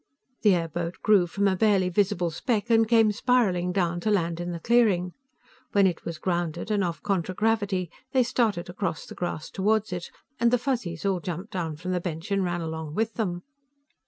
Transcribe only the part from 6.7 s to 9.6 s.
and off contragravity, they started across the grass